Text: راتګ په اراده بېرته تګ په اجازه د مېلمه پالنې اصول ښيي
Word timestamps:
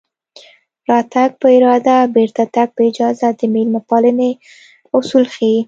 راتګ 0.89 1.29
په 1.41 1.47
اراده 1.57 1.97
بېرته 2.15 2.43
تګ 2.55 2.69
په 2.75 2.81
اجازه 2.89 3.27
د 3.39 3.41
مېلمه 3.53 3.81
پالنې 3.89 4.31
اصول 4.97 5.25
ښيي 5.33 5.57